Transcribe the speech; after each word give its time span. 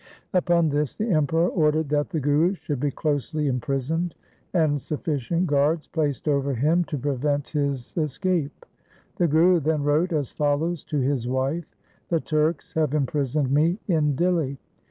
Upon 0.33 0.69
this 0.69 0.95
the 0.95 1.11
Emperor 1.11 1.47
ordered 1.49 1.89
that 1.89 2.09
the 2.09 2.19
Guru 2.19 2.55
should 2.55 2.79
be 2.79 2.89
closely 2.89 3.45
imprisoned, 3.45 4.15
and 4.51 4.81
sufficient 4.81 5.45
guards 5.45 5.85
placed 5.87 6.27
over 6.27 6.55
him 6.55 6.83
to 6.85 6.97
prevent 6.97 7.49
his 7.49 7.95
escape. 7.95 8.65
The 9.17 9.27
Guru 9.27 9.59
then 9.59 9.83
wrote 9.83 10.11
as 10.11 10.31
follows 10.31 10.83
to 10.85 10.97
his 10.99 11.27
wife:—' 11.27 11.65
The 12.09 12.19
Turks 12.19 12.73
have 12.73 12.95
imprisoned 12.95 13.51
me 13.51 13.77
in 13.87 14.15
Dihli. 14.15 14.57